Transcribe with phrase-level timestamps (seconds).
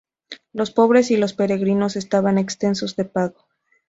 [0.51, 3.45] Los pobres y los Peregrinos estaban exentos de pago.